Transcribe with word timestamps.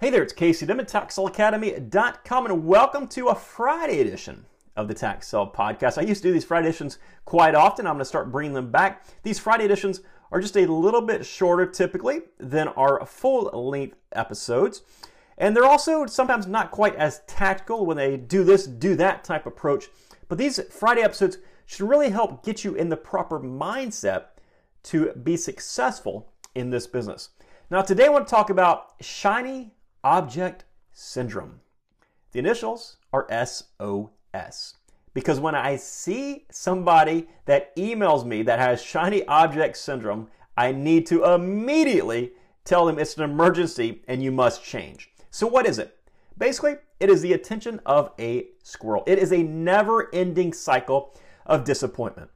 Hey 0.00 0.10
there, 0.10 0.22
it's 0.22 0.32
Casey 0.32 0.64
Dim 0.64 0.78
at 0.78 0.86
TaxSaleAcademy.com 0.86 2.46
and 2.46 2.64
welcome 2.64 3.08
to 3.08 3.30
a 3.30 3.34
Friday 3.34 4.00
edition 4.00 4.46
of 4.76 4.86
the 4.86 4.94
Tax 4.94 5.26
Sale 5.26 5.50
Podcast. 5.52 5.98
I 5.98 6.02
used 6.02 6.22
to 6.22 6.28
do 6.28 6.32
these 6.32 6.44
Friday 6.44 6.68
editions 6.68 7.00
quite 7.24 7.56
often. 7.56 7.84
I'm 7.84 7.94
going 7.94 8.02
to 8.02 8.04
start 8.04 8.30
bringing 8.30 8.52
them 8.52 8.70
back. 8.70 9.04
These 9.24 9.40
Friday 9.40 9.64
editions 9.64 10.02
are 10.30 10.40
just 10.40 10.56
a 10.56 10.70
little 10.70 11.00
bit 11.00 11.26
shorter 11.26 11.66
typically 11.66 12.20
than 12.38 12.68
our 12.68 13.04
full 13.06 13.46
length 13.46 13.96
episodes. 14.12 14.82
And 15.36 15.56
they're 15.56 15.64
also 15.64 16.06
sometimes 16.06 16.46
not 16.46 16.70
quite 16.70 16.94
as 16.94 17.22
tactical 17.26 17.84
when 17.84 17.96
they 17.96 18.16
do 18.16 18.44
this, 18.44 18.68
do 18.68 18.94
that 18.94 19.24
type 19.24 19.46
approach. 19.46 19.88
But 20.28 20.38
these 20.38 20.60
Friday 20.70 21.02
episodes 21.02 21.38
should 21.66 21.88
really 21.88 22.10
help 22.10 22.44
get 22.44 22.62
you 22.62 22.76
in 22.76 22.88
the 22.88 22.96
proper 22.96 23.40
mindset 23.40 24.26
to 24.84 25.12
be 25.14 25.36
successful 25.36 26.30
in 26.54 26.70
this 26.70 26.86
business. 26.86 27.30
Now, 27.68 27.82
today 27.82 28.06
I 28.06 28.10
want 28.10 28.28
to 28.28 28.30
talk 28.30 28.48
about 28.48 28.94
shiny 29.00 29.72
object 30.04 30.64
syndrome. 30.92 31.60
The 32.32 32.38
initials 32.38 32.96
are 33.12 33.26
SOS. 33.30 34.74
Because 35.14 35.40
when 35.40 35.54
I 35.54 35.76
see 35.76 36.46
somebody 36.50 37.28
that 37.46 37.74
emails 37.76 38.24
me 38.24 38.42
that 38.42 38.58
has 38.58 38.82
shiny 38.82 39.26
object 39.26 39.76
syndrome, 39.76 40.28
I 40.56 40.72
need 40.72 41.06
to 41.06 41.24
immediately 41.24 42.32
tell 42.64 42.84
them 42.84 42.98
it's 42.98 43.16
an 43.16 43.24
emergency 43.24 44.02
and 44.06 44.22
you 44.22 44.30
must 44.30 44.62
change. 44.62 45.10
So, 45.30 45.46
what 45.46 45.66
is 45.66 45.78
it? 45.78 45.96
Basically, 46.36 46.76
it 47.00 47.10
is 47.10 47.22
the 47.22 47.32
attention 47.32 47.80
of 47.86 48.12
a 48.18 48.48
squirrel. 48.62 49.02
It 49.06 49.18
is 49.18 49.32
a 49.32 49.42
never 49.42 50.14
ending 50.14 50.52
cycle 50.52 51.14
of 51.46 51.64
disappointment. 51.64 52.30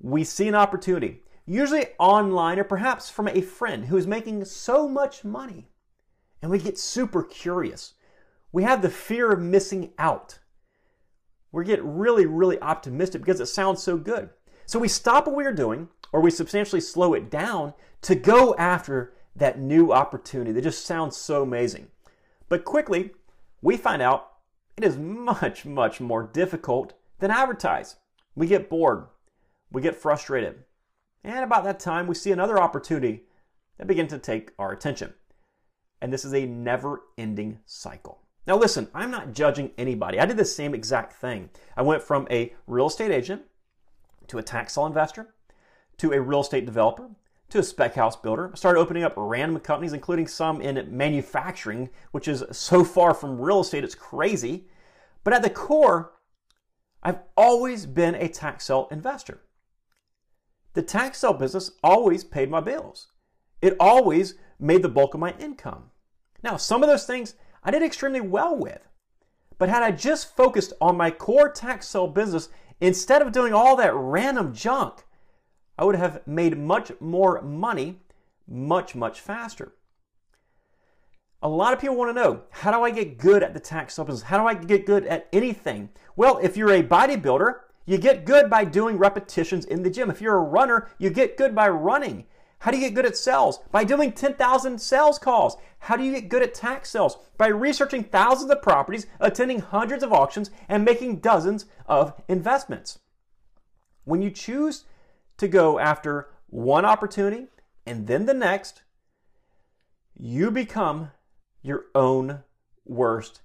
We 0.00 0.24
see 0.24 0.48
an 0.48 0.54
opportunity, 0.54 1.22
usually 1.44 1.86
online 1.98 2.58
or 2.58 2.64
perhaps 2.64 3.10
from 3.10 3.28
a 3.28 3.40
friend 3.40 3.86
who 3.86 3.96
is 3.96 4.06
making 4.06 4.44
so 4.44 4.88
much 4.88 5.24
money 5.24 5.68
and 6.44 6.50
we 6.50 6.58
get 6.58 6.78
super 6.78 7.22
curious. 7.22 7.94
We 8.52 8.64
have 8.64 8.82
the 8.82 8.90
fear 8.90 9.32
of 9.32 9.40
missing 9.40 9.92
out. 9.98 10.40
We 11.52 11.64
get 11.64 11.82
really, 11.82 12.26
really 12.26 12.60
optimistic 12.60 13.22
because 13.22 13.40
it 13.40 13.46
sounds 13.46 13.82
so 13.82 13.96
good. 13.96 14.28
So 14.66 14.78
we 14.78 14.88
stop 14.88 15.26
what 15.26 15.36
we 15.36 15.46
are 15.46 15.54
doing 15.54 15.88
or 16.12 16.20
we 16.20 16.30
substantially 16.30 16.82
slow 16.82 17.14
it 17.14 17.30
down 17.30 17.72
to 18.02 18.14
go 18.14 18.54
after 18.56 19.14
that 19.34 19.58
new 19.58 19.90
opportunity 19.90 20.52
that 20.52 20.60
just 20.60 20.84
sounds 20.84 21.16
so 21.16 21.42
amazing. 21.42 21.86
But 22.50 22.66
quickly, 22.66 23.12
we 23.62 23.78
find 23.78 24.02
out 24.02 24.32
it 24.76 24.84
is 24.84 24.98
much, 24.98 25.64
much 25.64 25.98
more 25.98 26.24
difficult 26.30 26.92
than 27.20 27.30
advertised. 27.30 27.96
We 28.34 28.48
get 28.48 28.68
bored, 28.68 29.06
we 29.72 29.80
get 29.80 29.96
frustrated, 29.96 30.56
and 31.24 31.42
about 31.42 31.64
that 31.64 31.80
time, 31.80 32.06
we 32.06 32.14
see 32.14 32.32
another 32.32 32.60
opportunity 32.60 33.22
that 33.78 33.86
begins 33.86 34.12
to 34.12 34.18
take 34.18 34.50
our 34.58 34.72
attention 34.72 35.14
and 36.04 36.12
this 36.12 36.26
is 36.26 36.34
a 36.34 36.44
never 36.44 37.00
ending 37.16 37.58
cycle. 37.64 38.20
Now, 38.46 38.58
listen, 38.58 38.88
I'm 38.94 39.10
not 39.10 39.32
judging 39.32 39.70
anybody. 39.78 40.20
I 40.20 40.26
did 40.26 40.36
the 40.36 40.44
same 40.44 40.74
exact 40.74 41.14
thing. 41.14 41.48
I 41.78 41.82
went 41.82 42.02
from 42.02 42.28
a 42.30 42.52
real 42.66 42.88
estate 42.88 43.10
agent 43.10 43.40
to 44.26 44.36
a 44.36 44.42
tax 44.42 44.74
sale 44.74 44.84
investor 44.84 45.34
to 45.96 46.12
a 46.12 46.20
real 46.20 46.42
estate 46.42 46.66
developer 46.66 47.08
to 47.48 47.58
a 47.58 47.62
spec 47.62 47.94
house 47.94 48.16
builder. 48.16 48.50
I 48.52 48.56
started 48.56 48.80
opening 48.80 49.02
up 49.02 49.14
random 49.16 49.58
companies, 49.60 49.94
including 49.94 50.26
some 50.26 50.60
in 50.60 50.94
manufacturing, 50.94 51.88
which 52.10 52.28
is 52.28 52.44
so 52.52 52.84
far 52.84 53.14
from 53.14 53.40
real 53.40 53.60
estate, 53.60 53.82
it's 53.82 53.94
crazy. 53.94 54.66
But 55.22 55.32
at 55.32 55.42
the 55.42 55.48
core, 55.48 56.12
I've 57.02 57.20
always 57.34 57.86
been 57.86 58.14
a 58.14 58.28
tax 58.28 58.66
sale 58.66 58.88
investor. 58.90 59.40
The 60.74 60.82
tax 60.82 61.20
sale 61.20 61.32
business 61.32 61.70
always 61.82 62.24
paid 62.24 62.50
my 62.50 62.60
bills. 62.60 63.06
It 63.62 63.74
always 63.80 64.34
made 64.58 64.82
the 64.82 64.90
bulk 64.90 65.14
of 65.14 65.20
my 65.20 65.34
income. 65.38 65.90
Now, 66.44 66.58
some 66.58 66.82
of 66.82 66.88
those 66.88 67.06
things 67.06 67.34
I 67.64 67.70
did 67.70 67.82
extremely 67.82 68.20
well 68.20 68.54
with. 68.54 68.86
But 69.56 69.70
had 69.70 69.82
I 69.82 69.90
just 69.90 70.36
focused 70.36 70.74
on 70.80 70.96
my 70.96 71.10
core 71.10 71.50
tax 71.50 71.88
sale 71.88 72.06
business 72.06 72.50
instead 72.80 73.22
of 73.22 73.32
doing 73.32 73.54
all 73.54 73.76
that 73.76 73.94
random 73.94 74.52
junk, 74.52 75.04
I 75.78 75.84
would 75.84 75.96
have 75.96 76.24
made 76.26 76.58
much 76.58 76.92
more 77.00 77.40
money 77.40 78.00
much, 78.46 78.94
much 78.94 79.20
faster. 79.20 79.72
A 81.42 81.48
lot 81.48 81.72
of 81.72 81.80
people 81.80 81.96
want 81.96 82.14
to 82.14 82.22
know 82.22 82.42
how 82.50 82.70
do 82.70 82.84
I 82.84 82.90
get 82.90 83.18
good 83.18 83.42
at 83.42 83.54
the 83.54 83.60
tax 83.60 83.94
sale 83.94 84.04
business? 84.04 84.24
How 84.24 84.38
do 84.38 84.46
I 84.46 84.54
get 84.54 84.86
good 84.86 85.06
at 85.06 85.28
anything? 85.32 85.90
Well, 86.16 86.38
if 86.42 86.56
you're 86.56 86.72
a 86.72 86.82
bodybuilder, 86.82 87.60
you 87.86 87.98
get 87.98 88.24
good 88.24 88.48
by 88.48 88.64
doing 88.64 88.98
repetitions 88.98 89.64
in 89.64 89.82
the 89.82 89.90
gym. 89.90 90.10
If 90.10 90.20
you're 90.20 90.36
a 90.36 90.42
runner, 90.42 90.88
you 90.98 91.10
get 91.10 91.36
good 91.36 91.54
by 91.54 91.68
running. 91.68 92.26
How 92.64 92.70
do 92.70 92.78
you 92.78 92.86
get 92.86 92.94
good 92.94 93.04
at 93.04 93.14
sales? 93.14 93.60
By 93.72 93.84
doing 93.84 94.12
10,000 94.12 94.80
sales 94.80 95.18
calls. 95.18 95.58
How 95.80 95.98
do 95.98 96.02
you 96.02 96.12
get 96.12 96.30
good 96.30 96.42
at 96.42 96.54
tax 96.54 96.88
sales? 96.88 97.18
By 97.36 97.48
researching 97.48 98.04
thousands 98.04 98.50
of 98.50 98.62
properties, 98.62 99.06
attending 99.20 99.58
hundreds 99.58 100.02
of 100.02 100.14
auctions, 100.14 100.50
and 100.66 100.82
making 100.82 101.16
dozens 101.18 101.66
of 101.84 102.14
investments. 102.26 103.00
When 104.04 104.22
you 104.22 104.30
choose 104.30 104.84
to 105.36 105.46
go 105.46 105.78
after 105.78 106.30
one 106.46 106.86
opportunity 106.86 107.48
and 107.84 108.06
then 108.06 108.24
the 108.24 108.32
next, 108.32 108.80
you 110.16 110.50
become 110.50 111.10
your 111.60 111.84
own 111.94 112.44
worst 112.86 113.42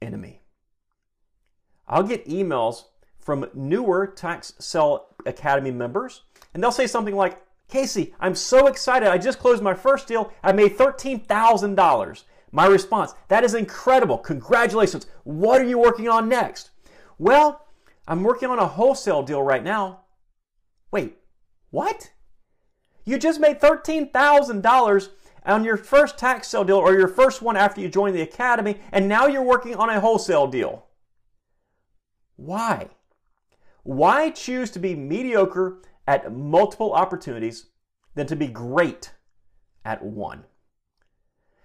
enemy. 0.00 0.42
I'll 1.88 2.04
get 2.04 2.28
emails 2.28 2.84
from 3.18 3.50
newer 3.52 4.06
Tax 4.06 4.52
Sale 4.60 5.06
Academy 5.26 5.72
members, 5.72 6.22
and 6.54 6.62
they'll 6.62 6.70
say 6.70 6.86
something 6.86 7.16
like, 7.16 7.36
Casey, 7.70 8.14
I'm 8.18 8.34
so 8.34 8.66
excited. 8.66 9.08
I 9.08 9.18
just 9.18 9.38
closed 9.38 9.62
my 9.62 9.74
first 9.74 10.08
deal. 10.08 10.32
I 10.42 10.52
made 10.52 10.76
$13,000. 10.76 12.24
My 12.52 12.66
response, 12.66 13.14
that 13.28 13.44
is 13.44 13.54
incredible. 13.54 14.18
Congratulations. 14.18 15.06
What 15.22 15.60
are 15.60 15.64
you 15.64 15.78
working 15.78 16.08
on 16.08 16.28
next? 16.28 16.70
Well, 17.18 17.66
I'm 18.08 18.24
working 18.24 18.48
on 18.48 18.58
a 18.58 18.66
wholesale 18.66 19.22
deal 19.22 19.42
right 19.42 19.62
now. 19.62 20.00
Wait, 20.90 21.18
what? 21.70 22.10
You 23.04 23.18
just 23.18 23.38
made 23.38 23.60
$13,000 23.60 25.08
on 25.46 25.64
your 25.64 25.76
first 25.76 26.18
tax 26.18 26.48
sale 26.48 26.64
deal 26.64 26.76
or 26.76 26.94
your 26.94 27.08
first 27.08 27.40
one 27.40 27.56
after 27.56 27.80
you 27.80 27.88
joined 27.88 28.16
the 28.16 28.22
academy, 28.22 28.80
and 28.90 29.08
now 29.08 29.26
you're 29.26 29.42
working 29.42 29.76
on 29.76 29.88
a 29.88 30.00
wholesale 30.00 30.48
deal. 30.48 30.86
Why? 32.36 32.88
Why 33.84 34.30
choose 34.30 34.70
to 34.72 34.78
be 34.78 34.94
mediocre 34.94 35.78
at 36.06 36.32
multiple 36.32 36.92
opportunities 36.92 37.66
than 38.14 38.26
to 38.26 38.36
be 38.36 38.48
great 38.48 39.12
at 39.84 40.02
one. 40.02 40.44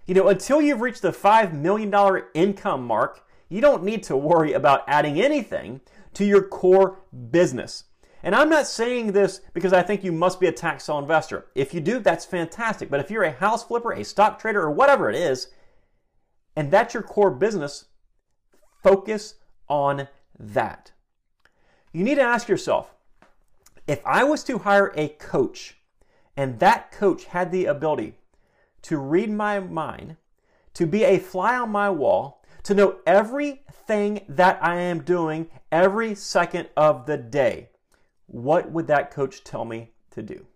You 0.06 0.14
know, 0.14 0.28
until 0.28 0.62
you've 0.62 0.80
reached 0.80 1.02
the 1.02 1.10
$5 1.10 1.52
million 1.52 1.92
income 2.34 2.86
mark, 2.86 3.24
you 3.48 3.60
don't 3.60 3.84
need 3.84 4.02
to 4.04 4.16
worry 4.16 4.52
about 4.52 4.84
adding 4.86 5.20
anything 5.20 5.80
to 6.14 6.24
your 6.24 6.42
core 6.42 7.00
business. 7.30 7.84
And 8.22 8.34
I'm 8.34 8.48
not 8.48 8.66
saying 8.66 9.12
this 9.12 9.40
because 9.52 9.72
I 9.72 9.82
think 9.82 10.02
you 10.02 10.12
must 10.12 10.40
be 10.40 10.46
a 10.46 10.52
tax 10.52 10.84
sale 10.84 10.98
investor. 10.98 11.46
If 11.54 11.72
you 11.74 11.80
do, 11.80 12.00
that's 12.00 12.24
fantastic. 12.24 12.90
But 12.90 13.00
if 13.00 13.10
you're 13.10 13.22
a 13.22 13.30
house 13.30 13.62
flipper, 13.64 13.92
a 13.92 14.04
stock 14.04 14.40
trader, 14.40 14.62
or 14.62 14.70
whatever 14.70 15.08
it 15.10 15.14
is, 15.14 15.48
and 16.56 16.70
that's 16.70 16.94
your 16.94 17.02
core 17.02 17.30
business, 17.30 17.84
focus 18.82 19.34
on 19.68 20.08
that. 20.38 20.92
You 21.92 22.02
need 22.02 22.16
to 22.16 22.22
ask 22.22 22.48
yourself 22.48 22.95
if 23.86 24.04
I 24.04 24.24
was 24.24 24.42
to 24.44 24.58
hire 24.58 24.92
a 24.96 25.08
coach 25.08 25.76
and 26.36 26.58
that 26.58 26.90
coach 26.90 27.24
had 27.24 27.50
the 27.50 27.66
ability 27.66 28.14
to 28.82 28.98
read 28.98 29.30
my 29.30 29.60
mind, 29.60 30.16
to 30.74 30.86
be 30.86 31.04
a 31.04 31.18
fly 31.18 31.56
on 31.56 31.70
my 31.70 31.88
wall, 31.90 32.42
to 32.64 32.74
know 32.74 32.96
everything 33.06 34.22
that 34.28 34.58
I 34.62 34.76
am 34.76 35.02
doing 35.02 35.48
every 35.70 36.14
second 36.14 36.68
of 36.76 37.06
the 37.06 37.16
day, 37.16 37.70
what 38.26 38.70
would 38.70 38.88
that 38.88 39.10
coach 39.10 39.44
tell 39.44 39.64
me 39.64 39.92
to 40.10 40.22
do? 40.22 40.46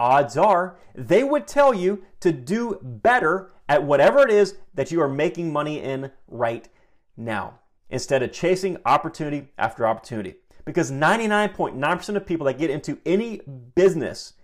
Odds 0.00 0.36
are 0.36 0.76
they 0.94 1.22
would 1.22 1.46
tell 1.46 1.72
you 1.72 2.04
to 2.20 2.32
do 2.32 2.78
better 2.82 3.52
at 3.68 3.84
whatever 3.84 4.20
it 4.20 4.30
is 4.30 4.56
that 4.74 4.90
you 4.90 5.00
are 5.00 5.08
making 5.08 5.52
money 5.52 5.80
in 5.80 6.10
right 6.26 6.68
now 7.16 7.60
instead 7.88 8.22
of 8.22 8.32
chasing 8.32 8.78
opportunity 8.84 9.52
after 9.56 9.86
opportunity 9.86 10.34
because 10.64 10.90
99.9% 10.90 12.16
of 12.16 12.26
people 12.26 12.46
that 12.46 12.58
get 12.58 12.70
into 12.70 12.98
any 13.04 13.40
business 13.74 14.34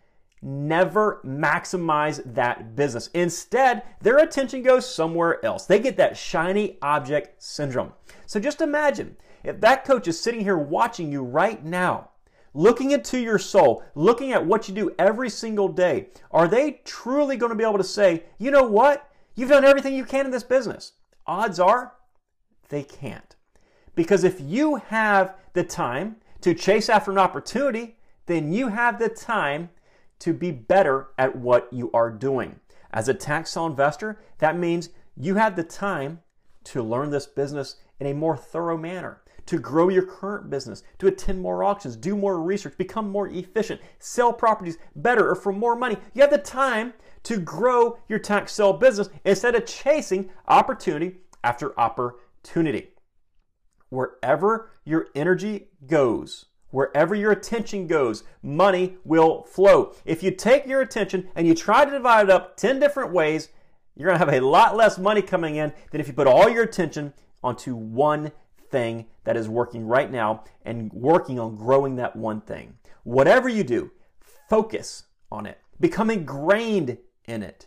never 0.42 1.20
maximize 1.24 2.22
that 2.34 2.76
business. 2.76 3.08
Instead, 3.14 3.82
their 4.00 4.18
attention 4.18 4.62
goes 4.62 4.92
somewhere 4.92 5.44
else. 5.44 5.66
They 5.66 5.80
get 5.80 5.96
that 5.96 6.16
shiny 6.16 6.78
object 6.82 7.42
syndrome. 7.42 7.92
So 8.26 8.38
just 8.38 8.60
imagine 8.60 9.16
if 9.42 9.60
that 9.60 9.84
coach 9.84 10.06
is 10.08 10.20
sitting 10.20 10.40
here 10.40 10.58
watching 10.58 11.10
you 11.10 11.22
right 11.22 11.64
now, 11.64 12.10
looking 12.54 12.90
into 12.92 13.18
your 13.18 13.38
soul, 13.38 13.82
looking 13.94 14.32
at 14.32 14.44
what 14.44 14.68
you 14.68 14.74
do 14.74 14.94
every 14.98 15.30
single 15.30 15.68
day, 15.68 16.08
are 16.30 16.48
they 16.48 16.80
truly 16.84 17.36
going 17.36 17.50
to 17.50 17.56
be 17.56 17.64
able 17.64 17.78
to 17.78 17.84
say, 17.84 18.24
you 18.38 18.50
know 18.50 18.64
what? 18.64 19.10
You've 19.34 19.50
done 19.50 19.64
everything 19.64 19.94
you 19.94 20.04
can 20.04 20.26
in 20.26 20.32
this 20.32 20.42
business? 20.42 20.92
Odds 21.26 21.60
are 21.60 21.94
they 22.68 22.82
can't. 22.82 23.34
Because 23.98 24.22
if 24.22 24.40
you 24.40 24.76
have 24.76 25.34
the 25.54 25.64
time 25.64 26.18
to 26.42 26.54
chase 26.54 26.88
after 26.88 27.10
an 27.10 27.18
opportunity, 27.18 27.96
then 28.26 28.52
you 28.52 28.68
have 28.68 29.00
the 29.00 29.08
time 29.08 29.70
to 30.20 30.32
be 30.32 30.52
better 30.52 31.08
at 31.18 31.34
what 31.34 31.68
you 31.72 31.90
are 31.92 32.08
doing. 32.08 32.60
As 32.92 33.08
a 33.08 33.14
tax 33.14 33.50
sale 33.50 33.66
investor, 33.66 34.20
that 34.38 34.56
means 34.56 34.90
You 35.16 35.34
have 35.34 35.56
the 35.56 35.64
time 35.64 36.20
to 36.62 36.80
learn 36.80 37.10
this 37.10 37.26
business 37.26 37.74
in 37.98 38.06
a 38.06 38.14
more 38.14 38.36
thorough 38.36 38.76
manner, 38.76 39.20
to 39.46 39.58
grow 39.58 39.88
your 39.88 40.06
current 40.06 40.48
business, 40.48 40.84
to 41.00 41.08
attend 41.08 41.40
more 41.40 41.64
auctions, 41.64 41.96
do 41.96 42.14
more 42.14 42.40
research, 42.40 42.78
become 42.78 43.10
more 43.10 43.26
efficient, 43.26 43.80
sell 43.98 44.32
properties 44.32 44.78
better 44.94 45.28
or 45.28 45.34
for 45.34 45.52
more 45.52 45.74
money. 45.74 45.96
You 46.14 46.22
have 46.22 46.30
the 46.30 46.38
time 46.38 46.94
to 47.24 47.40
grow 47.40 47.98
your 48.08 48.20
tax 48.20 48.52
sale 48.52 48.74
business 48.74 49.08
instead 49.24 49.56
of 49.56 49.66
chasing 49.66 50.30
opportunity 50.46 51.16
after 51.42 51.76
opportunity. 51.80 52.92
Wherever 53.90 54.70
your 54.84 55.08
energy 55.14 55.68
goes, 55.86 56.46
wherever 56.70 57.14
your 57.14 57.32
attention 57.32 57.86
goes, 57.86 58.24
money 58.42 58.96
will 59.04 59.44
flow. 59.44 59.94
If 60.04 60.22
you 60.22 60.30
take 60.30 60.66
your 60.66 60.80
attention 60.80 61.28
and 61.34 61.46
you 61.46 61.54
try 61.54 61.84
to 61.84 61.90
divide 61.90 62.24
it 62.24 62.30
up 62.30 62.56
10 62.56 62.78
different 62.78 63.12
ways, 63.12 63.48
you're 63.96 64.08
going 64.08 64.18
to 64.18 64.24
have 64.24 64.42
a 64.42 64.46
lot 64.46 64.76
less 64.76 64.98
money 64.98 65.22
coming 65.22 65.56
in 65.56 65.72
than 65.90 66.00
if 66.00 66.06
you 66.06 66.12
put 66.12 66.26
all 66.26 66.48
your 66.48 66.62
attention 66.62 67.14
onto 67.42 67.74
one 67.74 68.32
thing 68.70 69.06
that 69.24 69.36
is 69.36 69.48
working 69.48 69.86
right 69.86 70.10
now 70.10 70.44
and 70.64 70.92
working 70.92 71.38
on 71.40 71.56
growing 71.56 71.96
that 71.96 72.14
one 72.14 72.40
thing. 72.40 72.78
Whatever 73.04 73.48
you 73.48 73.64
do, 73.64 73.90
focus 74.48 75.04
on 75.32 75.46
it. 75.46 75.58
Become 75.80 76.10
ingrained 76.10 76.98
in 77.24 77.42
it. 77.42 77.66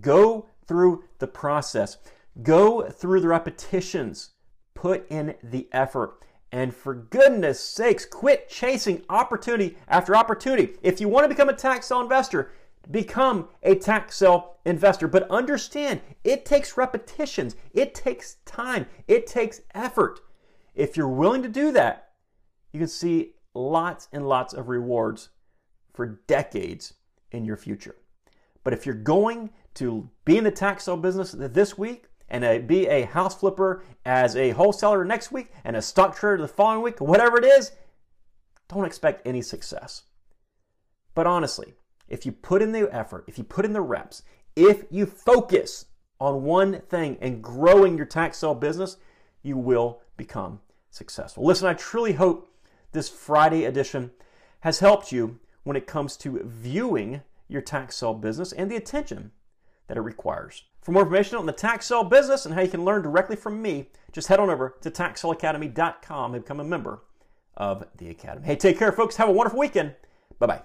Go 0.00 0.48
through 0.66 1.04
the 1.18 1.26
process. 1.26 1.98
Go 2.42 2.88
through 2.88 3.20
the 3.20 3.28
repetitions. 3.28 4.30
Put 4.76 5.10
in 5.10 5.34
the 5.42 5.68
effort. 5.72 6.22
And 6.52 6.74
for 6.74 6.94
goodness 6.94 7.58
sakes, 7.58 8.06
quit 8.06 8.48
chasing 8.48 9.02
opportunity 9.08 9.76
after 9.88 10.14
opportunity. 10.14 10.74
If 10.82 11.00
you 11.00 11.08
want 11.08 11.24
to 11.24 11.28
become 11.28 11.48
a 11.48 11.54
tax 11.54 11.86
sale 11.86 12.00
investor, 12.00 12.52
become 12.90 13.48
a 13.62 13.74
tax 13.74 14.16
sale 14.16 14.56
investor. 14.64 15.08
But 15.08 15.28
understand, 15.30 16.02
it 16.22 16.44
takes 16.44 16.76
repetitions, 16.76 17.56
it 17.74 17.94
takes 17.94 18.36
time, 18.44 18.86
it 19.08 19.26
takes 19.26 19.62
effort. 19.74 20.20
If 20.74 20.96
you're 20.96 21.08
willing 21.08 21.42
to 21.42 21.48
do 21.48 21.72
that, 21.72 22.10
you 22.72 22.78
can 22.78 22.88
see 22.88 23.32
lots 23.54 24.08
and 24.12 24.28
lots 24.28 24.54
of 24.54 24.68
rewards 24.68 25.30
for 25.94 26.20
decades 26.26 26.94
in 27.32 27.44
your 27.44 27.56
future. 27.56 27.96
But 28.62 28.72
if 28.72 28.84
you're 28.84 28.94
going 28.94 29.50
to 29.74 30.10
be 30.24 30.36
in 30.36 30.44
the 30.44 30.50
tax 30.50 30.84
sale 30.84 30.96
business 30.96 31.32
this 31.32 31.78
week 31.78 32.04
and 32.28 32.44
a, 32.44 32.58
be 32.58 32.86
a 32.88 33.06
house 33.06 33.34
flipper 33.38 33.82
as 34.04 34.36
a 34.36 34.50
wholesaler 34.50 35.04
next 35.04 35.32
week 35.32 35.52
and 35.64 35.76
a 35.76 35.82
stock 35.82 36.16
trader 36.16 36.42
the 36.42 36.48
following 36.48 36.82
week, 36.82 37.00
whatever 37.00 37.38
it 37.38 37.44
is, 37.44 37.72
don't 38.68 38.84
expect 38.84 39.26
any 39.26 39.42
success. 39.42 40.02
But 41.14 41.26
honestly, 41.26 41.74
if 42.08 42.26
you 42.26 42.32
put 42.32 42.62
in 42.62 42.72
the 42.72 42.92
effort, 42.94 43.24
if 43.26 43.38
you 43.38 43.44
put 43.44 43.64
in 43.64 43.72
the 43.72 43.80
reps, 43.80 44.22
if 44.54 44.84
you 44.90 45.06
focus 45.06 45.86
on 46.20 46.42
one 46.42 46.80
thing 46.88 47.18
and 47.20 47.42
growing 47.42 47.96
your 47.96 48.06
tax 48.06 48.38
sale 48.38 48.54
business, 48.54 48.96
you 49.42 49.56
will 49.56 50.00
become 50.16 50.60
successful. 50.90 51.44
Listen, 51.44 51.68
I 51.68 51.74
truly 51.74 52.14
hope 52.14 52.48
this 52.92 53.08
Friday 53.08 53.64
edition 53.64 54.10
has 54.60 54.78
helped 54.80 55.12
you 55.12 55.38
when 55.64 55.76
it 55.76 55.86
comes 55.86 56.16
to 56.18 56.40
viewing 56.44 57.22
your 57.48 57.60
tax 57.60 57.96
sale 57.96 58.14
business 58.14 58.52
and 58.52 58.70
the 58.70 58.76
attention 58.76 59.30
that 59.88 59.96
it 59.96 60.00
requires. 60.00 60.64
For 60.82 60.92
more 60.92 61.02
information 61.02 61.36
on 61.36 61.46
the 61.46 61.52
tax 61.52 61.86
sale 61.86 62.04
business 62.04 62.46
and 62.46 62.54
how 62.54 62.60
you 62.60 62.68
can 62.68 62.84
learn 62.84 63.02
directly 63.02 63.36
from 63.36 63.60
me, 63.60 63.90
just 64.12 64.28
head 64.28 64.40
on 64.40 64.50
over 64.50 64.76
to 64.80 64.90
taxsaleacademy.com 64.90 66.34
and 66.34 66.44
become 66.44 66.60
a 66.60 66.64
member 66.64 67.02
of 67.56 67.84
the 67.96 68.10
Academy. 68.10 68.46
Hey, 68.46 68.56
take 68.56 68.78
care, 68.78 68.92
folks. 68.92 69.16
Have 69.16 69.28
a 69.28 69.32
wonderful 69.32 69.58
weekend. 69.58 69.94
Bye 70.38 70.46
bye. 70.46 70.62